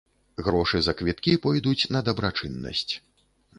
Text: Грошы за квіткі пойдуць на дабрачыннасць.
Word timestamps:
Грошы 0.45 0.79
за 0.85 0.95
квіткі 1.01 1.35
пойдуць 1.45 1.87
на 1.99 2.03
дабрачыннасць. 2.11 2.91